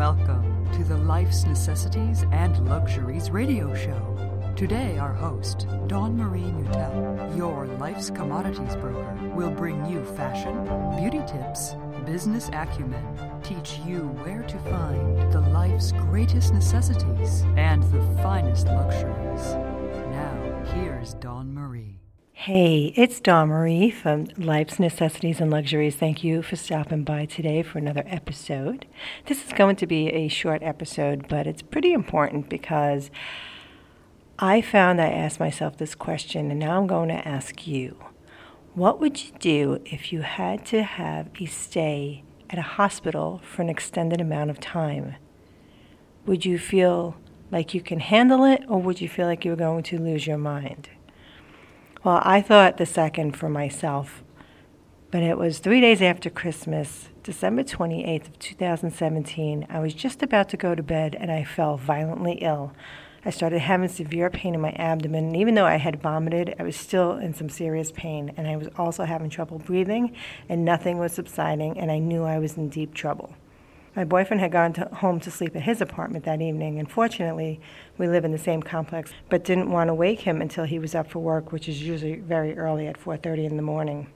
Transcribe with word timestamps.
Welcome 0.00 0.66
to 0.72 0.82
the 0.82 0.96
Life's 0.96 1.44
Necessities 1.44 2.24
and 2.32 2.66
Luxuries 2.66 3.30
radio 3.30 3.74
show. 3.74 4.54
Today, 4.56 4.96
our 4.96 5.12
host, 5.12 5.66
Dawn 5.88 6.16
Marie 6.16 6.40
Mutel, 6.40 7.36
your 7.36 7.66
life's 7.66 8.08
commodities 8.08 8.76
broker, 8.76 9.14
will 9.34 9.50
bring 9.50 9.84
you 9.84 10.02
fashion, 10.16 10.64
beauty 10.98 11.22
tips, 11.30 11.74
business 12.06 12.48
acumen, 12.54 13.04
teach 13.42 13.78
you 13.84 14.08
where 14.24 14.42
to 14.44 14.58
find 14.70 15.30
the 15.34 15.40
life's 15.52 15.92
greatest 15.92 16.54
necessities 16.54 17.42
and 17.58 17.82
the 17.92 18.22
finest 18.22 18.68
luxuries. 18.68 19.52
Now, 20.12 20.62
here's 20.72 21.12
Dawn 21.12 21.52
Marie. 21.52 22.00
Hey, 22.32 22.94
it's 22.96 23.20
Dawn 23.20 23.48
Marie 23.48 23.90
from 23.90 24.28
Life's 24.38 24.78
Necessities 24.78 25.40
and 25.40 25.50
Luxuries. 25.50 25.96
Thank 25.96 26.24
you 26.24 26.40
for 26.42 26.56
stopping 26.56 27.04
by 27.04 27.26
today 27.26 27.62
for 27.62 27.78
another 27.78 28.02
episode. 28.06 28.86
This 29.26 29.44
is 29.46 29.52
going 29.52 29.76
to 29.76 29.86
be 29.86 30.08
a 30.08 30.28
short 30.28 30.62
episode, 30.62 31.28
but 31.28 31.46
it's 31.46 31.60
pretty 31.60 31.92
important 31.92 32.48
because 32.48 33.10
I 34.38 34.62
found 34.62 35.02
I 35.02 35.10
asked 35.10 35.38
myself 35.38 35.76
this 35.76 35.94
question, 35.94 36.50
and 36.50 36.58
now 36.58 36.78
I'm 36.78 36.86
going 36.86 37.08
to 37.10 37.28
ask 37.28 37.66
you 37.66 37.96
What 38.74 39.00
would 39.00 39.22
you 39.22 39.32
do 39.38 39.82
if 39.84 40.10
you 40.10 40.22
had 40.22 40.64
to 40.66 40.82
have 40.82 41.28
a 41.38 41.44
stay 41.44 42.24
at 42.48 42.58
a 42.58 42.62
hospital 42.62 43.42
for 43.44 43.60
an 43.60 43.68
extended 43.68 44.20
amount 44.20 44.48
of 44.48 44.60
time? 44.60 45.16
Would 46.24 46.46
you 46.46 46.58
feel 46.58 47.16
like 47.50 47.74
you 47.74 47.82
can 47.82 48.00
handle 48.00 48.44
it, 48.44 48.62
or 48.66 48.80
would 48.80 49.00
you 49.00 49.08
feel 49.08 49.26
like 49.26 49.44
you're 49.44 49.56
going 49.56 49.82
to 49.84 49.98
lose 49.98 50.26
your 50.26 50.38
mind? 50.38 50.88
Well, 52.02 52.22
I 52.24 52.40
thought 52.40 52.78
the 52.78 52.86
second 52.86 53.36
for 53.36 53.50
myself, 53.50 54.24
but 55.10 55.22
it 55.22 55.36
was 55.36 55.58
three 55.58 55.82
days 55.82 56.00
after 56.00 56.30
Christmas, 56.30 57.10
December 57.22 57.62
28th 57.62 58.28
of 58.28 58.38
2017. 58.38 59.66
I 59.68 59.80
was 59.80 59.92
just 59.92 60.22
about 60.22 60.48
to 60.48 60.56
go 60.56 60.74
to 60.74 60.82
bed 60.82 61.14
and 61.20 61.30
I 61.30 61.44
fell 61.44 61.76
violently 61.76 62.38
ill. 62.40 62.72
I 63.22 63.28
started 63.28 63.58
having 63.58 63.90
severe 63.90 64.30
pain 64.30 64.54
in 64.54 64.62
my 64.62 64.70
abdomen, 64.70 65.26
and 65.26 65.36
even 65.36 65.56
though 65.56 65.66
I 65.66 65.76
had 65.76 66.00
vomited, 66.00 66.56
I 66.58 66.62
was 66.62 66.74
still 66.74 67.18
in 67.18 67.34
some 67.34 67.50
serious 67.50 67.92
pain, 67.92 68.32
and 68.34 68.48
I 68.48 68.56
was 68.56 68.68
also 68.78 69.04
having 69.04 69.28
trouble 69.28 69.58
breathing, 69.58 70.16
and 70.48 70.64
nothing 70.64 70.96
was 70.96 71.12
subsiding, 71.12 71.78
and 71.78 71.90
I 71.90 71.98
knew 71.98 72.24
I 72.24 72.38
was 72.38 72.56
in 72.56 72.70
deep 72.70 72.94
trouble. 72.94 73.34
My 73.96 74.04
boyfriend 74.04 74.40
had 74.40 74.52
gone 74.52 74.72
to 74.74 74.84
home 74.86 75.18
to 75.20 75.32
sleep 75.32 75.56
at 75.56 75.62
his 75.62 75.80
apartment 75.80 76.24
that 76.24 76.40
evening, 76.40 76.78
and 76.78 76.88
fortunately, 76.88 77.60
we 77.98 78.06
live 78.06 78.24
in 78.24 78.30
the 78.30 78.38
same 78.38 78.62
complex, 78.62 79.12
but 79.28 79.42
didn't 79.42 79.72
want 79.72 79.88
to 79.88 79.94
wake 79.94 80.20
him 80.20 80.40
until 80.40 80.64
he 80.64 80.78
was 80.78 80.94
up 80.94 81.10
for 81.10 81.18
work, 81.18 81.50
which 81.50 81.68
is 81.68 81.82
usually 81.82 82.14
very 82.14 82.56
early 82.56 82.86
at 82.86 82.96
4:30 82.96 83.46
in 83.46 83.56
the 83.56 83.62
morning. 83.62 84.06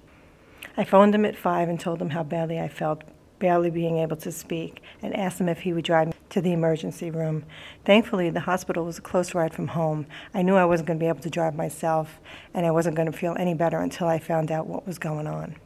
I 0.77 0.84
phoned 0.84 1.12
him 1.12 1.25
at 1.25 1.36
5 1.36 1.69
and 1.69 1.80
told 1.80 2.00
him 2.00 2.11
how 2.11 2.22
badly 2.22 2.61
I 2.61 2.69
felt, 2.69 3.02
barely 3.41 3.69
being 3.69 3.98
able 3.98 4.17
to 4.19 4.30
speak, 4.30 4.80
and 5.02 5.14
asked 5.17 5.41
him 5.41 5.48
if 5.48 5.62
he 5.62 5.72
would 5.72 5.84
drive 5.84 6.06
me 6.08 6.14
to 6.30 6.41
the 6.41 6.52
emergency 6.52 7.11
room. 7.11 7.45
Thankfully, 7.84 8.30
the 8.30 8.41
hospital 8.41 8.84
was 8.84 8.98
a 8.98 9.02
close 9.02 9.34
ride 9.34 9.52
from 9.52 9.69
home. 9.69 10.06
I 10.33 10.42
knew 10.42 10.55
I 10.55 10.64
wasn't 10.64 10.86
going 10.86 11.00
to 11.00 11.05
be 11.05 11.08
able 11.08 11.20
to 11.20 11.30
drive 11.30 11.56
myself, 11.56 12.20
and 12.55 12.64
I 12.64 12.70
wasn't 12.70 12.95
going 12.95 13.11
to 13.11 13.19
feel 13.19 13.34
any 13.41 13.55
better 13.55 13.78
until 13.78 14.06
I 14.06 14.20
found 14.20 14.52
out 14.52 14.69
what 14.69 14.86
was 14.86 14.98
going 15.00 15.27
on. 15.27 15.56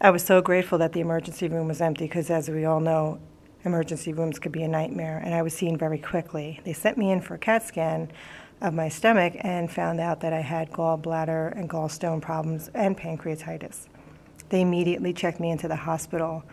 I 0.00 0.08
was 0.10 0.24
so 0.24 0.40
grateful 0.40 0.78
that 0.78 0.94
the 0.94 1.00
emergency 1.00 1.46
room 1.46 1.68
was 1.68 1.82
empty 1.82 2.06
because, 2.06 2.30
as 2.30 2.48
we 2.48 2.64
all 2.64 2.80
know, 2.80 3.18
emergency 3.64 4.12
rooms 4.12 4.38
could 4.38 4.52
be 4.52 4.62
a 4.62 4.68
nightmare, 4.68 5.20
and 5.24 5.34
I 5.34 5.42
was 5.42 5.54
seen 5.54 5.76
very 5.76 5.98
quickly. 5.98 6.60
They 6.64 6.72
sent 6.72 6.98
me 6.98 7.10
in 7.10 7.20
for 7.20 7.34
a 7.34 7.38
CAT 7.38 7.66
scan 7.66 8.10
of 8.60 8.74
my 8.74 8.88
stomach 8.88 9.34
and 9.40 9.70
found 9.70 10.00
out 10.00 10.20
that 10.20 10.32
I 10.32 10.40
had 10.40 10.70
gallbladder 10.70 11.56
and 11.58 11.68
gallstone 11.68 12.20
problems 12.20 12.70
and 12.74 12.96
pancreatitis. 12.96 13.88
They 14.50 14.60
immediately 14.60 15.12
checked 15.12 15.40
me 15.40 15.50
into 15.50 15.68
the 15.68 15.76
hospital. 15.76 16.44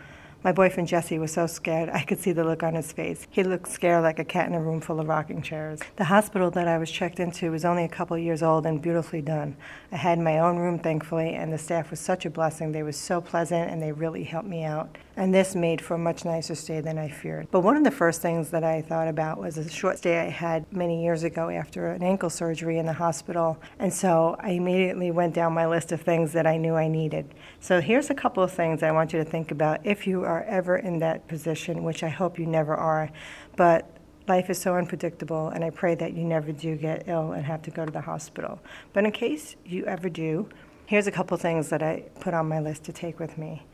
My 0.44 0.50
boyfriend 0.50 0.88
Jesse 0.88 1.20
was 1.20 1.30
so 1.30 1.46
scared, 1.46 1.88
I 1.90 2.02
could 2.02 2.18
see 2.18 2.32
the 2.32 2.42
look 2.42 2.64
on 2.64 2.74
his 2.74 2.90
face. 2.90 3.28
He 3.30 3.44
looked 3.44 3.68
scared 3.68 4.02
like 4.02 4.18
a 4.18 4.24
cat 4.24 4.48
in 4.48 4.54
a 4.54 4.60
room 4.60 4.80
full 4.80 4.98
of 4.98 5.06
rocking 5.06 5.40
chairs. 5.40 5.78
The 5.94 6.04
hospital 6.04 6.50
that 6.50 6.66
I 6.66 6.78
was 6.78 6.90
checked 6.90 7.20
into 7.20 7.52
was 7.52 7.64
only 7.64 7.84
a 7.84 7.88
couple 7.88 8.18
years 8.18 8.42
old 8.42 8.66
and 8.66 8.82
beautifully 8.82 9.22
done. 9.22 9.56
I 9.92 9.96
had 9.96 10.18
my 10.18 10.40
own 10.40 10.56
room, 10.56 10.80
thankfully, 10.80 11.34
and 11.34 11.52
the 11.52 11.58
staff 11.58 11.92
was 11.92 12.00
such 12.00 12.26
a 12.26 12.30
blessing. 12.30 12.72
They 12.72 12.82
were 12.82 12.90
so 12.90 13.20
pleasant 13.20 13.70
and 13.70 13.80
they 13.80 13.92
really 13.92 14.24
helped 14.24 14.48
me 14.48 14.64
out. 14.64 14.98
And 15.16 15.34
this 15.34 15.54
made 15.54 15.80
for 15.80 15.94
a 15.94 15.98
much 15.98 16.24
nicer 16.24 16.54
stay 16.54 16.80
than 16.80 16.98
I 16.98 17.08
feared. 17.08 17.48
But 17.50 17.60
one 17.60 17.76
of 17.76 17.84
the 17.84 17.90
first 17.90 18.22
things 18.22 18.50
that 18.50 18.64
I 18.64 18.80
thought 18.80 19.08
about 19.08 19.38
was 19.38 19.58
a 19.58 19.68
short 19.68 19.98
stay 19.98 20.18
I 20.18 20.30
had 20.30 20.70
many 20.72 21.02
years 21.02 21.22
ago 21.22 21.50
after 21.50 21.88
an 21.88 22.02
ankle 22.02 22.30
surgery 22.30 22.78
in 22.78 22.86
the 22.86 22.94
hospital. 22.94 23.58
And 23.78 23.92
so 23.92 24.36
I 24.40 24.50
immediately 24.50 25.10
went 25.10 25.34
down 25.34 25.52
my 25.52 25.66
list 25.66 25.92
of 25.92 26.00
things 26.00 26.32
that 26.32 26.46
I 26.46 26.56
knew 26.56 26.74
I 26.74 26.88
needed. 26.88 27.34
So 27.60 27.80
here's 27.80 28.08
a 28.08 28.14
couple 28.14 28.42
of 28.42 28.52
things 28.52 28.82
I 28.82 28.90
want 28.90 29.12
you 29.12 29.18
to 29.18 29.24
think 29.24 29.50
about 29.50 29.84
if 29.84 30.06
you 30.06 30.24
are 30.24 30.44
ever 30.44 30.76
in 30.76 30.98
that 31.00 31.28
position, 31.28 31.84
which 31.84 32.02
I 32.02 32.08
hope 32.08 32.38
you 32.38 32.46
never 32.46 32.74
are. 32.74 33.10
But 33.56 33.88
life 34.28 34.48
is 34.50 34.58
so 34.58 34.76
unpredictable, 34.76 35.48
and 35.48 35.64
I 35.64 35.70
pray 35.70 35.94
that 35.96 36.14
you 36.14 36.24
never 36.24 36.52
do 36.52 36.76
get 36.76 37.04
ill 37.06 37.32
and 37.32 37.44
have 37.44 37.62
to 37.62 37.70
go 37.70 37.84
to 37.84 37.92
the 37.92 38.00
hospital. 38.00 38.60
But 38.92 39.04
in 39.04 39.12
case 39.12 39.56
you 39.64 39.84
ever 39.84 40.08
do, 40.08 40.48
here's 40.86 41.06
a 41.06 41.12
couple 41.12 41.34
of 41.34 41.40
things 41.40 41.68
that 41.70 41.82
I 41.82 42.04
put 42.20 42.34
on 42.34 42.48
my 42.48 42.60
list 42.60 42.84
to 42.84 42.92
take 42.92 43.18
with 43.18 43.36
me. 43.36 43.66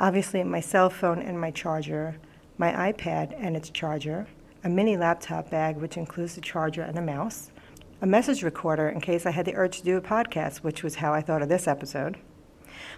Obviously, 0.00 0.42
my 0.42 0.60
cell 0.60 0.88
phone 0.88 1.20
and 1.20 1.38
my 1.38 1.50
charger, 1.50 2.16
my 2.56 2.90
iPad 2.90 3.34
and 3.38 3.54
its 3.54 3.68
charger, 3.68 4.26
a 4.64 4.68
mini 4.68 4.96
laptop 4.96 5.50
bag, 5.50 5.76
which 5.76 5.98
includes 5.98 6.34
the 6.34 6.40
charger 6.40 6.80
and 6.80 6.98
a 6.98 7.02
mouse, 7.02 7.50
a 8.00 8.06
message 8.06 8.42
recorder 8.42 8.88
in 8.88 9.02
case 9.02 9.26
I 9.26 9.30
had 9.30 9.44
the 9.44 9.54
urge 9.54 9.80
to 9.80 9.84
do 9.84 9.98
a 9.98 10.00
podcast, 10.00 10.58
which 10.58 10.82
was 10.82 10.94
how 10.96 11.12
I 11.12 11.20
thought 11.20 11.42
of 11.42 11.50
this 11.50 11.68
episode, 11.68 12.16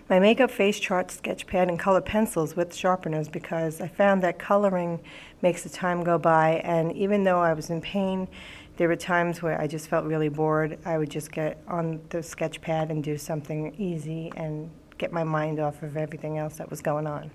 my 0.08 0.20
makeup 0.20 0.52
face 0.52 0.78
chart, 0.78 1.10
sketch 1.10 1.48
pad, 1.48 1.68
and 1.68 1.76
color 1.76 2.00
pencils 2.00 2.54
with 2.54 2.72
sharpeners 2.72 3.28
because 3.28 3.80
I 3.80 3.88
found 3.88 4.22
that 4.22 4.38
coloring 4.38 5.00
makes 5.42 5.64
the 5.64 5.70
time 5.70 6.04
go 6.04 6.18
by. 6.18 6.60
And 6.62 6.92
even 6.92 7.24
though 7.24 7.40
I 7.40 7.52
was 7.52 7.68
in 7.68 7.80
pain, 7.80 8.28
there 8.76 8.86
were 8.86 8.94
times 8.94 9.42
where 9.42 9.60
I 9.60 9.66
just 9.66 9.88
felt 9.88 10.04
really 10.04 10.28
bored. 10.28 10.78
I 10.84 10.98
would 10.98 11.10
just 11.10 11.32
get 11.32 11.60
on 11.66 12.00
the 12.10 12.22
sketch 12.22 12.60
pad 12.60 12.92
and 12.92 13.02
do 13.02 13.18
something 13.18 13.74
easy 13.76 14.32
and 14.36 14.70
get 15.02 15.12
my 15.12 15.24
mind 15.24 15.58
off 15.58 15.82
of 15.82 15.96
everything 15.96 16.38
else 16.38 16.58
that 16.58 16.70
was 16.70 16.80
going 16.80 17.08
on. 17.08 17.28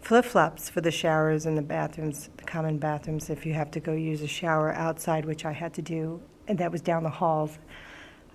Flip 0.00 0.24
flops 0.24 0.70
for 0.70 0.80
the 0.80 0.90
showers 0.90 1.44
and 1.44 1.58
the 1.58 1.62
bathrooms, 1.62 2.30
the 2.38 2.44
common 2.44 2.78
bathrooms, 2.78 3.28
if 3.28 3.44
you 3.44 3.52
have 3.52 3.70
to 3.70 3.78
go 3.78 3.92
use 3.92 4.22
a 4.22 4.26
shower 4.26 4.72
outside, 4.72 5.26
which 5.26 5.44
I 5.44 5.52
had 5.52 5.74
to 5.74 5.82
do, 5.82 6.18
and 6.48 6.56
that 6.56 6.72
was 6.72 6.80
down 6.80 7.02
the 7.02 7.10
halls. 7.10 7.58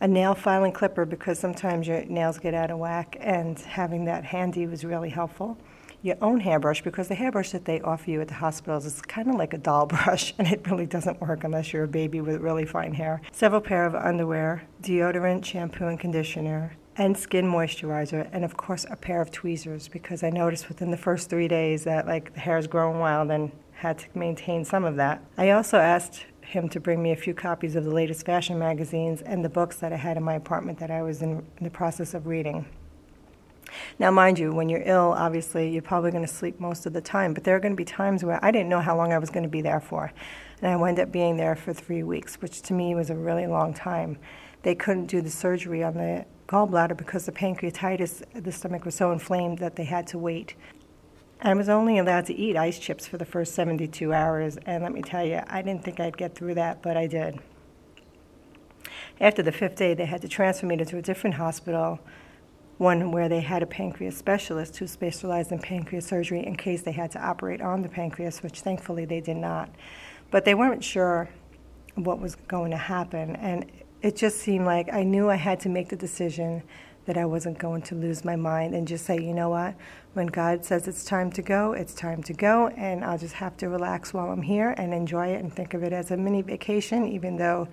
A 0.01 0.07
nail 0.07 0.35
filing 0.35 0.71
clipper 0.71 1.03
because 1.03 1.39
sometimes 1.39 1.87
your 1.87 2.05
nails 2.05 2.37
get 2.37 2.53
out 2.53 2.69
of 2.69 2.77
whack, 2.77 3.17
and 3.19 3.57
having 3.57 4.05
that 4.05 4.23
handy 4.23 4.67
was 4.67 4.85
really 4.85 5.09
helpful. 5.09 5.57
Your 6.03 6.17
own 6.21 6.39
hairbrush 6.39 6.83
because 6.83 7.07
the 7.07 7.15
hairbrush 7.15 7.49
that 7.53 7.65
they 7.65 7.81
offer 7.81 8.11
you 8.11 8.21
at 8.21 8.27
the 8.27 8.35
hospitals 8.35 8.85
is 8.85 9.01
kind 9.01 9.29
of 9.29 9.35
like 9.35 9.53
a 9.53 9.57
doll 9.57 9.85
brush, 9.95 10.35
and 10.37 10.47
it 10.47 10.69
really 10.69 10.85
doesn't 10.85 11.19
work 11.19 11.43
unless 11.43 11.73
you're 11.73 11.85
a 11.85 11.87
baby 11.87 12.21
with 12.21 12.39
really 12.39 12.65
fine 12.65 12.93
hair. 12.93 13.19
Several 13.31 13.61
pair 13.61 13.87
of 13.87 13.95
underwear, 13.95 14.61
deodorant, 14.83 15.43
shampoo, 15.43 15.87
and 15.87 15.99
conditioner, 15.99 16.77
and 16.97 17.17
skin 17.17 17.45
moisturizer, 17.45 18.29
and 18.31 18.45
of 18.45 18.57
course 18.57 18.85
a 18.89 18.95
pair 18.95 19.21
of 19.21 19.31
tweezers 19.31 19.87
because 19.87 20.23
I 20.23 20.29
noticed 20.29 20.69
within 20.69 20.91
the 20.91 20.97
first 20.97 21.29
three 21.29 21.47
days 21.47 21.83
that 21.83 22.07
like 22.07 22.33
the 22.33 22.39
hair's 22.39 22.67
growing 22.67 22.99
wild 22.99 23.31
and 23.31 23.51
had 23.73 23.99
to 23.99 24.05
maintain 24.13 24.63
some 24.63 24.85
of 24.85 24.95
that. 24.95 25.21
I 25.37 25.51
also 25.51 25.77
asked 25.77 26.25
him 26.41 26.69
to 26.69 26.79
bring 26.79 27.01
me 27.03 27.11
a 27.11 27.15
few 27.15 27.33
copies 27.33 27.75
of 27.75 27.83
the 27.83 27.91
latest 27.91 28.25
fashion 28.25 28.57
magazines 28.57 29.21
and 29.21 29.43
the 29.43 29.49
books 29.49 29.77
that 29.77 29.91
I 29.91 29.97
had 29.97 30.15
in 30.15 30.23
my 30.23 30.35
apartment 30.35 30.79
that 30.79 30.91
I 30.91 31.01
was 31.01 31.21
in 31.21 31.45
the 31.59 31.69
process 31.69 32.13
of 32.13 32.27
reading. 32.27 32.65
Now, 33.97 34.11
mind 34.11 34.37
you, 34.37 34.51
when 34.51 34.67
you're 34.67 34.83
ill, 34.83 35.13
obviously 35.17 35.69
you're 35.69 35.81
probably 35.81 36.11
going 36.11 36.25
to 36.25 36.31
sleep 36.31 36.59
most 36.59 36.85
of 36.85 36.91
the 36.91 36.99
time, 36.99 37.33
but 37.33 37.45
there 37.45 37.55
are 37.55 37.59
going 37.61 37.71
to 37.71 37.77
be 37.77 37.85
times 37.85 38.25
where 38.25 38.43
I 38.43 38.51
didn't 38.51 38.67
know 38.67 38.81
how 38.81 38.97
long 38.97 39.13
I 39.13 39.19
was 39.19 39.29
going 39.29 39.43
to 39.43 39.49
be 39.49 39.61
there 39.61 39.79
for. 39.79 40.11
And 40.61 40.71
I 40.71 40.75
wound 40.75 40.99
up 40.99 41.13
being 41.13 41.37
there 41.37 41.55
for 41.55 41.73
three 41.73 42.03
weeks, 42.03 42.35
which 42.41 42.61
to 42.63 42.73
me 42.73 42.93
was 42.93 43.09
a 43.09 43.15
really 43.15 43.47
long 43.47 43.73
time. 43.73 44.17
They 44.63 44.75
couldn't 44.75 45.05
do 45.05 45.21
the 45.21 45.29
surgery 45.29 45.81
on 45.81 45.93
the 45.93 46.25
gallbladder 46.47 46.97
because 46.97 47.25
the 47.25 47.31
pancreatitis, 47.31 48.23
the 48.33 48.51
stomach 48.51 48.83
was 48.83 48.95
so 48.95 49.11
inflamed 49.13 49.59
that 49.59 49.77
they 49.77 49.85
had 49.85 50.07
to 50.07 50.17
wait. 50.17 50.55
I 51.41 51.53
was 51.53 51.69
only 51.69 51.97
allowed 51.97 52.25
to 52.25 52.33
eat 52.33 52.57
ice 52.57 52.79
chips 52.79 53.07
for 53.07 53.17
the 53.17 53.25
first 53.25 53.53
72 53.55 54.13
hours, 54.13 54.57
and 54.65 54.83
let 54.83 54.91
me 54.91 55.01
tell 55.01 55.25
you, 55.25 55.41
I 55.47 55.61
didn't 55.61 55.83
think 55.83 55.99
I'd 55.99 56.17
get 56.17 56.35
through 56.35 56.55
that, 56.55 56.81
but 56.81 56.97
I 56.97 57.07
did. 57.07 57.39
After 59.21 59.41
the 59.41 59.51
fifth 59.51 59.75
day, 59.75 59.93
they 59.93 60.05
had 60.05 60.21
to 60.21 60.27
transfer 60.27 60.65
me 60.65 60.75
to 60.77 60.97
a 60.97 61.01
different 61.01 61.35
hospital, 61.35 61.99
one 62.77 63.11
where 63.11 63.29
they 63.29 63.41
had 63.41 63.63
a 63.63 63.65
pancreas 63.65 64.17
specialist 64.17 64.77
who 64.77 64.87
specialized 64.87 65.51
in 65.51 65.59
pancreas 65.59 66.05
surgery 66.05 66.45
in 66.45 66.55
case 66.55 66.81
they 66.81 66.91
had 66.91 67.11
to 67.11 67.25
operate 67.25 67.61
on 67.61 67.81
the 67.81 67.89
pancreas, 67.89 68.43
which 68.43 68.61
thankfully 68.61 69.05
they 69.05 69.21
did 69.21 69.37
not. 69.37 69.69
But 70.31 70.43
they 70.43 70.55
weren't 70.55 70.83
sure 70.83 71.29
what 71.95 72.19
was 72.19 72.35
going 72.35 72.71
to 72.71 72.77
happen, 72.77 73.35
and 73.37 73.71
it 74.01 74.15
just 74.15 74.37
seemed 74.39 74.65
like 74.65 74.91
I 74.93 75.03
knew 75.03 75.29
I 75.29 75.35
had 75.35 75.59
to 75.61 75.69
make 75.69 75.89
the 75.89 75.95
decision 75.95 76.61
that 77.05 77.17
I 77.17 77.25
wasn't 77.25 77.59
going 77.59 77.83
to 77.83 77.95
lose 77.95 78.25
my 78.25 78.35
mind 78.35 78.73
and 78.73 78.87
just 78.87 79.05
say, 79.05 79.17
you 79.17 79.33
know 79.33 79.49
what, 79.49 79.75
when 80.13 80.27
God 80.27 80.65
says 80.65 80.87
it's 80.87 81.05
time 81.05 81.31
to 81.33 81.41
go, 81.41 81.73
it's 81.73 81.93
time 81.93 82.23
to 82.23 82.33
go, 82.33 82.67
and 82.69 83.05
I'll 83.05 83.17
just 83.17 83.35
have 83.35 83.55
to 83.57 83.69
relax 83.69 84.13
while 84.13 84.31
I'm 84.31 84.41
here 84.41 84.71
and 84.77 84.93
enjoy 84.93 85.27
it 85.27 85.39
and 85.41 85.53
think 85.53 85.73
of 85.73 85.83
it 85.83 85.93
as 85.93 86.11
a 86.11 86.17
mini 86.17 86.41
vacation, 86.41 87.07
even 87.07 87.37
though 87.37 87.67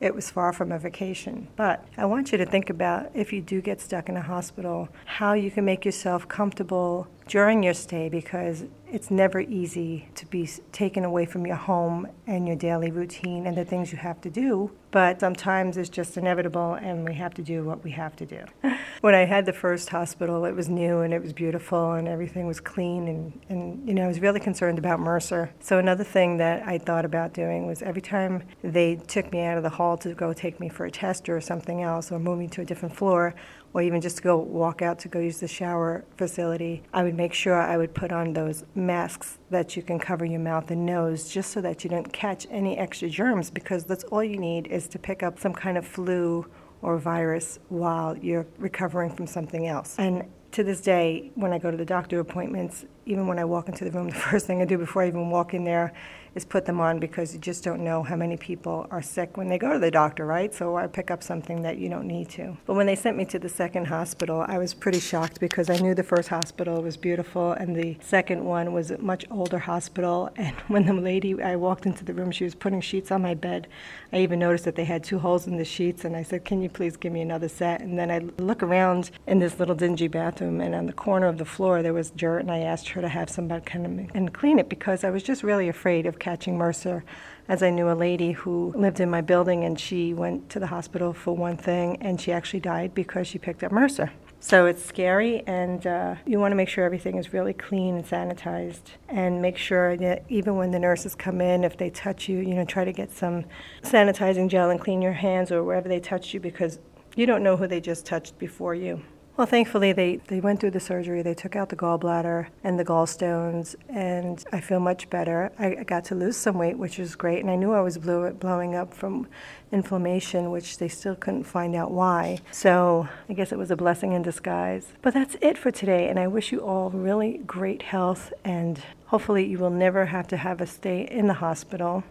it 0.00 0.14
was 0.14 0.30
far 0.30 0.52
from 0.52 0.72
a 0.72 0.78
vacation. 0.78 1.48
But 1.56 1.86
I 1.96 2.06
want 2.06 2.32
you 2.32 2.38
to 2.38 2.46
think 2.46 2.70
about 2.70 3.10
if 3.14 3.32
you 3.32 3.40
do 3.42 3.60
get 3.60 3.80
stuck 3.80 4.08
in 4.08 4.16
a 4.16 4.22
hospital, 4.22 4.88
how 5.04 5.34
you 5.34 5.50
can 5.50 5.64
make 5.64 5.84
yourself 5.84 6.26
comfortable 6.26 7.06
during 7.28 7.62
your 7.62 7.74
stay 7.74 8.08
because 8.08 8.64
it's 8.88 9.10
never 9.10 9.40
easy 9.40 10.08
to 10.14 10.26
be 10.26 10.48
taken 10.72 11.04
away 11.04 11.26
from 11.26 11.46
your 11.46 11.56
home 11.56 12.08
and 12.26 12.46
your 12.46 12.56
daily 12.56 12.90
routine 12.90 13.46
and 13.46 13.56
the 13.56 13.64
things 13.64 13.92
you 13.92 13.98
have 13.98 14.20
to 14.22 14.30
do. 14.30 14.70
But 14.90 15.20
sometimes 15.20 15.76
it's 15.76 15.88
just 15.88 16.16
inevitable, 16.16 16.74
and 16.74 17.06
we 17.06 17.14
have 17.14 17.32
to 17.34 17.42
do 17.42 17.64
what 17.64 17.84
we 17.84 17.92
have 17.92 18.16
to 18.16 18.26
do. 18.26 18.44
when 19.00 19.14
I 19.14 19.24
had 19.24 19.46
the 19.46 19.52
first 19.52 19.88
hospital, 19.88 20.44
it 20.44 20.54
was 20.54 20.68
new 20.68 21.00
and 21.00 21.14
it 21.14 21.22
was 21.22 21.32
beautiful, 21.32 21.92
and 21.92 22.08
everything 22.08 22.46
was 22.46 22.60
clean. 22.60 23.06
And, 23.06 23.40
and 23.48 23.88
you 23.88 23.94
know, 23.94 24.04
I 24.04 24.08
was 24.08 24.20
really 24.20 24.40
concerned 24.40 24.78
about 24.78 24.98
MRSA. 24.98 25.50
So 25.60 25.78
another 25.78 26.04
thing 26.04 26.38
that 26.38 26.66
I 26.66 26.78
thought 26.78 27.04
about 27.04 27.32
doing 27.32 27.66
was 27.66 27.82
every 27.82 28.02
time 28.02 28.42
they 28.62 28.96
took 28.96 29.30
me 29.30 29.42
out 29.42 29.56
of 29.56 29.62
the 29.62 29.70
hall 29.70 29.96
to 29.98 30.14
go 30.14 30.32
take 30.32 30.58
me 30.58 30.68
for 30.68 30.86
a 30.86 30.90
test 30.90 31.28
or 31.28 31.40
something 31.40 31.82
else, 31.82 32.10
or 32.10 32.18
move 32.18 32.38
me 32.38 32.48
to 32.48 32.62
a 32.62 32.64
different 32.64 32.96
floor, 32.96 33.34
or 33.72 33.82
even 33.82 34.00
just 34.00 34.16
to 34.18 34.22
go 34.22 34.36
walk 34.36 34.82
out 34.82 34.98
to 35.00 35.08
go 35.08 35.18
use 35.20 35.40
the 35.40 35.48
shower 35.48 36.04
facility, 36.16 36.82
I 36.92 37.02
would 37.02 37.14
make 37.14 37.32
sure 37.32 37.60
I 37.60 37.76
would 37.76 37.94
put 37.94 38.12
on 38.12 38.32
those 38.32 38.64
masks 38.74 39.38
that 39.50 39.76
you 39.76 39.82
can 39.82 39.98
cover 39.98 40.24
your 40.24 40.40
mouth 40.40 40.70
and 40.70 40.84
nose 40.84 41.28
just 41.28 41.52
so 41.52 41.60
that 41.60 41.84
you 41.84 41.90
don't 41.90 42.12
catch 42.12 42.46
any 42.50 42.78
extra 42.78 43.08
germs 43.08 43.50
because 43.50 43.84
that's 43.84 44.04
all 44.04 44.24
you 44.24 44.38
need 44.38 44.66
is 44.66 44.88
to 44.88 44.98
pick 44.98 45.22
up 45.22 45.38
some 45.38 45.52
kind 45.52 45.78
of 45.78 45.86
flu 45.86 46.46
or 46.82 46.98
virus 46.98 47.58
while 47.68 48.16
you're 48.16 48.46
recovering 48.58 49.10
from 49.14 49.26
something 49.26 49.66
else. 49.66 49.96
And 49.98 50.24
to 50.52 50.64
this 50.64 50.80
day, 50.80 51.30
when 51.34 51.52
I 51.52 51.58
go 51.58 51.70
to 51.70 51.76
the 51.76 51.84
doctor 51.84 52.18
appointments, 52.20 52.84
even 53.10 53.26
when 53.26 53.38
I 53.38 53.44
walk 53.44 53.68
into 53.68 53.84
the 53.84 53.90
room, 53.90 54.08
the 54.10 54.14
first 54.14 54.46
thing 54.46 54.62
I 54.62 54.64
do 54.64 54.78
before 54.78 55.02
I 55.02 55.08
even 55.08 55.30
walk 55.30 55.52
in 55.52 55.64
there 55.64 55.92
is 56.34 56.44
put 56.44 56.64
them 56.64 56.80
on 56.80 56.98
because 56.98 57.34
you 57.34 57.40
just 57.40 57.64
don't 57.64 57.82
know 57.82 58.02
how 58.02 58.16
many 58.16 58.36
people 58.36 58.86
are 58.90 59.02
sick 59.02 59.36
when 59.36 59.48
they 59.48 59.58
go 59.58 59.72
to 59.72 59.78
the 59.78 59.90
doctor, 59.90 60.24
right? 60.26 60.54
So 60.54 60.76
I 60.76 60.86
pick 60.86 61.10
up 61.10 61.22
something 61.22 61.62
that 61.62 61.78
you 61.78 61.88
don't 61.88 62.06
need 62.06 62.28
to. 62.30 62.56
But 62.66 62.74
when 62.74 62.86
they 62.86 62.94
sent 62.96 63.16
me 63.16 63.24
to 63.26 63.38
the 63.38 63.48
second 63.48 63.86
hospital, 63.86 64.44
I 64.46 64.58
was 64.58 64.72
pretty 64.72 65.00
shocked 65.00 65.40
because 65.40 65.68
I 65.68 65.76
knew 65.76 65.94
the 65.94 66.02
first 66.02 66.28
hospital 66.28 66.82
was 66.82 66.96
beautiful 66.96 67.52
and 67.52 67.74
the 67.74 67.96
second 68.00 68.44
one 68.44 68.72
was 68.72 68.90
a 68.90 68.98
much 68.98 69.24
older 69.30 69.58
hospital. 69.58 70.30
And 70.40 70.56
when 70.68 70.86
the 70.86 70.94
lady, 70.94 71.40
I 71.42 71.56
walked 71.56 71.84
into 71.84 72.02
the 72.02 72.14
room, 72.14 72.30
she 72.30 72.44
was 72.44 72.54
putting 72.54 72.80
sheets 72.80 73.12
on 73.12 73.20
my 73.22 73.34
bed. 73.34 73.68
I 74.12 74.18
even 74.18 74.38
noticed 74.38 74.64
that 74.64 74.74
they 74.74 74.86
had 74.86 75.04
two 75.04 75.18
holes 75.18 75.46
in 75.46 75.58
the 75.58 75.64
sheets 75.64 76.04
and 76.04 76.16
I 76.16 76.22
said, 76.22 76.44
Can 76.44 76.62
you 76.62 76.70
please 76.70 76.96
give 76.96 77.12
me 77.12 77.20
another 77.20 77.48
set? 77.48 77.82
And 77.82 77.98
then 77.98 78.10
I 78.10 78.20
look 78.42 78.62
around 78.62 79.10
in 79.26 79.38
this 79.38 79.58
little 79.58 79.74
dingy 79.74 80.08
bathroom 80.08 80.60
and 80.60 80.74
on 80.74 80.86
the 80.86 80.92
corner 80.92 81.26
of 81.26 81.36
the 81.36 81.44
floor 81.44 81.82
there 81.82 81.92
was 81.92 82.10
dirt 82.10 82.38
and 82.38 82.50
I 82.50 82.60
asked 82.60 82.88
her 82.90 82.99
to 83.00 83.08
have 83.08 83.30
somebody 83.30 83.64
come 83.64 84.08
and 84.14 84.32
clean 84.32 84.58
it 84.58 84.68
because 84.68 85.04
I 85.04 85.10
was 85.10 85.22
just 85.22 85.42
really 85.42 85.68
afraid 85.68 86.06
of 86.06 86.18
catching 86.18 86.58
MRSA, 86.58 87.02
as 87.48 87.62
I 87.62 87.70
knew 87.70 87.90
a 87.90 87.94
lady 87.94 88.32
who 88.32 88.72
lived 88.76 89.00
in 89.00 89.10
my 89.10 89.20
building 89.20 89.64
and 89.64 89.78
she 89.78 90.14
went 90.14 90.48
to 90.50 90.60
the 90.60 90.68
hospital 90.68 91.12
for 91.12 91.34
one 91.36 91.56
thing 91.56 91.98
and 92.00 92.20
she 92.20 92.32
actually 92.32 92.60
died 92.60 92.94
because 92.94 93.26
she 93.26 93.38
picked 93.38 93.64
up 93.64 93.72
MRSA. 93.72 94.10
So 94.42 94.64
it's 94.64 94.82
scary, 94.82 95.42
and 95.46 95.86
uh, 95.86 96.14
you 96.24 96.40
want 96.40 96.52
to 96.52 96.56
make 96.56 96.70
sure 96.70 96.82
everything 96.82 97.18
is 97.18 97.34
really 97.34 97.52
clean 97.52 97.96
and 97.96 98.06
sanitized, 98.06 98.92
and 99.06 99.42
make 99.42 99.58
sure 99.58 99.98
that 99.98 100.24
even 100.30 100.56
when 100.56 100.70
the 100.70 100.78
nurses 100.78 101.14
come 101.14 101.42
in, 101.42 101.62
if 101.62 101.76
they 101.76 101.90
touch 101.90 102.26
you, 102.26 102.38
you 102.38 102.54
know, 102.54 102.64
try 102.64 102.86
to 102.86 102.92
get 102.92 103.12
some 103.12 103.44
sanitizing 103.82 104.48
gel 104.48 104.70
and 104.70 104.80
clean 104.80 105.02
your 105.02 105.12
hands 105.12 105.52
or 105.52 105.62
wherever 105.62 105.90
they 105.90 106.00
touch 106.00 106.32
you 106.32 106.40
because 106.40 106.78
you 107.16 107.26
don't 107.26 107.42
know 107.42 107.58
who 107.58 107.66
they 107.66 107.82
just 107.82 108.06
touched 108.06 108.38
before 108.38 108.74
you. 108.74 109.02
Well, 109.40 109.46
thankfully, 109.46 109.94
they, 109.94 110.16
they 110.16 110.38
went 110.38 110.60
through 110.60 110.72
the 110.72 110.80
surgery. 110.80 111.22
They 111.22 111.32
took 111.32 111.56
out 111.56 111.70
the 111.70 111.74
gallbladder 111.76 112.48
and 112.62 112.78
the 112.78 112.84
gallstones, 112.84 113.74
and 113.88 114.44
I 114.52 114.60
feel 114.60 114.80
much 114.80 115.08
better. 115.08 115.50
I 115.58 115.82
got 115.82 116.04
to 116.04 116.14
lose 116.14 116.36
some 116.36 116.58
weight, 116.58 116.76
which 116.76 116.98
is 116.98 117.16
great, 117.16 117.40
and 117.40 117.50
I 117.50 117.56
knew 117.56 117.72
I 117.72 117.80
was 117.80 117.96
blew, 117.96 118.30
blowing 118.32 118.74
up 118.74 118.92
from 118.92 119.28
inflammation, 119.72 120.50
which 120.50 120.76
they 120.76 120.88
still 120.88 121.14
couldn't 121.14 121.44
find 121.44 121.74
out 121.74 121.90
why. 121.90 122.40
So 122.50 123.08
I 123.30 123.32
guess 123.32 123.50
it 123.50 123.56
was 123.56 123.70
a 123.70 123.76
blessing 123.76 124.12
in 124.12 124.20
disguise. 124.20 124.88
But 125.00 125.14
that's 125.14 125.38
it 125.40 125.56
for 125.56 125.70
today, 125.70 126.10
and 126.10 126.18
I 126.18 126.26
wish 126.26 126.52
you 126.52 126.58
all 126.58 126.90
really 126.90 127.38
great 127.46 127.80
health, 127.80 128.34
and 128.44 128.78
hopefully, 129.06 129.46
you 129.46 129.56
will 129.56 129.70
never 129.70 130.04
have 130.04 130.28
to 130.28 130.36
have 130.36 130.60
a 130.60 130.66
stay 130.66 131.08
in 131.10 131.28
the 131.28 131.32
hospital. 131.40 132.04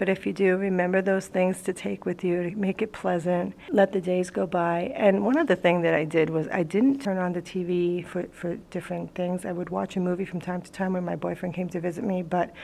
But 0.00 0.08
if 0.08 0.24
you 0.24 0.32
do, 0.32 0.56
remember 0.56 1.02
those 1.02 1.26
things 1.26 1.60
to 1.64 1.74
take 1.74 2.06
with 2.06 2.24
you 2.24 2.42
to 2.42 2.56
make 2.56 2.80
it 2.80 2.90
pleasant. 2.90 3.54
Let 3.68 3.92
the 3.92 4.00
days 4.00 4.30
go 4.30 4.46
by. 4.46 4.94
And 4.96 5.26
one 5.26 5.36
other 5.36 5.54
thing 5.54 5.82
that 5.82 5.92
I 5.92 6.06
did 6.06 6.30
was 6.30 6.48
I 6.48 6.62
didn't 6.62 7.00
turn 7.02 7.18
on 7.18 7.34
the 7.34 7.42
TV 7.42 8.06
for, 8.06 8.22
for 8.32 8.56
different 8.70 9.14
things. 9.14 9.44
I 9.44 9.52
would 9.52 9.68
watch 9.68 9.98
a 9.98 10.00
movie 10.00 10.24
from 10.24 10.40
time 10.40 10.62
to 10.62 10.72
time 10.72 10.94
when 10.94 11.04
my 11.04 11.16
boyfriend 11.16 11.54
came 11.54 11.68
to 11.68 11.80
visit 11.80 12.02
me, 12.02 12.22
but 12.22 12.54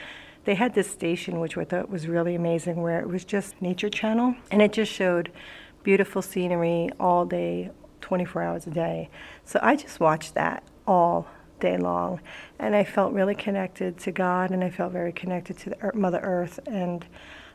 they 0.46 0.54
had 0.54 0.72
this 0.72 0.90
station 0.90 1.38
which 1.38 1.58
I 1.58 1.64
thought 1.66 1.90
was 1.90 2.08
really 2.08 2.34
amazing 2.34 2.80
where 2.80 3.00
it 3.00 3.06
was 3.06 3.22
just 3.22 3.60
Nature 3.60 3.90
Channel 3.90 4.34
and 4.50 4.62
it 4.62 4.72
just 4.72 4.90
showed 4.90 5.30
beautiful 5.82 6.22
scenery 6.22 6.88
all 6.98 7.26
day, 7.26 7.70
24 8.00 8.42
hours 8.44 8.66
a 8.66 8.70
day. 8.70 9.10
So 9.44 9.60
I 9.62 9.76
just 9.76 10.00
watched 10.00 10.32
that 10.36 10.62
all 10.86 11.28
day 11.60 11.76
long. 11.76 12.20
And 12.58 12.74
I 12.74 12.84
felt 12.84 13.12
really 13.12 13.34
connected 13.34 13.98
to 13.98 14.12
God 14.12 14.50
and 14.50 14.62
I 14.62 14.70
felt 14.70 14.92
very 14.92 15.12
connected 15.12 15.58
to 15.58 15.70
the 15.70 15.90
Mother 15.94 16.20
Earth. 16.22 16.60
And 16.66 17.04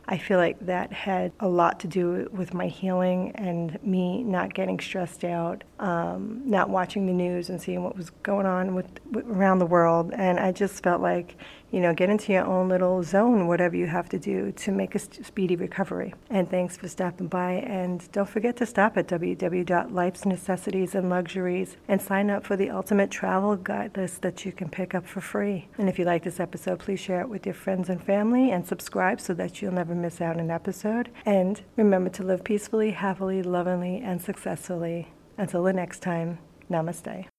I 0.06 0.18
feel 0.18 0.38
like 0.38 0.58
that 0.66 0.92
had 0.92 1.32
a 1.38 1.48
lot 1.48 1.78
to 1.80 1.88
do 1.88 2.28
with 2.32 2.54
my 2.54 2.66
healing 2.66 3.32
and 3.36 3.82
me 3.84 4.22
not 4.22 4.52
getting 4.52 4.80
stressed 4.80 5.24
out, 5.24 5.62
um, 5.78 6.42
not 6.44 6.68
watching 6.68 7.06
the 7.06 7.12
news 7.12 7.50
and 7.50 7.60
seeing 7.60 7.84
what 7.84 7.96
was 7.96 8.10
going 8.22 8.46
on 8.46 8.74
with, 8.74 8.88
with, 9.10 9.26
around 9.28 9.60
the 9.60 9.66
world. 9.66 10.12
And 10.12 10.40
I 10.40 10.50
just 10.50 10.82
felt 10.82 11.00
like, 11.00 11.36
you 11.72 11.80
know, 11.80 11.92
get 11.94 12.10
into 12.10 12.32
your 12.32 12.44
own 12.44 12.68
little 12.68 13.02
zone, 13.02 13.48
whatever 13.48 13.74
you 13.74 13.86
have 13.86 14.08
to 14.10 14.18
do 14.18 14.52
to 14.52 14.70
make 14.70 14.94
a 14.94 14.98
speedy 14.98 15.56
recovery. 15.56 16.14
And 16.30 16.48
thanks 16.48 16.76
for 16.76 16.86
stopping 16.86 17.26
by. 17.26 17.52
And 17.52 18.10
don't 18.12 18.28
forget 18.28 18.56
to 18.58 18.66
stop 18.66 18.96
at 18.96 19.08
www.life's 19.08 20.26
necessities 20.26 20.94
and 20.94 21.08
luxuries 21.08 21.76
and 21.88 22.00
sign 22.00 22.30
up 22.30 22.44
for 22.44 22.56
the 22.56 22.70
ultimate 22.70 23.10
travel 23.10 23.56
guide 23.56 23.96
list 23.96 24.22
that 24.22 24.44
you 24.44 24.52
can 24.52 24.68
pick 24.68 24.94
up 24.94 25.06
for 25.06 25.22
free. 25.22 25.68
And 25.78 25.88
if 25.88 25.98
you 25.98 26.04
like 26.04 26.24
this 26.24 26.38
episode, 26.38 26.78
please 26.78 27.00
share 27.00 27.22
it 27.22 27.28
with 27.28 27.46
your 27.46 27.54
friends 27.54 27.88
and 27.88 28.02
family 28.02 28.50
and 28.50 28.66
subscribe 28.66 29.20
so 29.20 29.32
that 29.34 29.62
you'll 29.62 29.72
never 29.72 29.94
miss 29.94 30.20
out 30.20 30.38
an 30.38 30.50
episode. 30.50 31.08
And 31.24 31.62
remember 31.76 32.10
to 32.10 32.22
live 32.22 32.44
peacefully, 32.44 32.90
happily, 32.90 33.42
lovingly, 33.42 34.02
and 34.04 34.20
successfully. 34.20 35.08
Until 35.38 35.62
the 35.62 35.72
next 35.72 36.00
time, 36.00 36.38
namaste. 36.70 37.31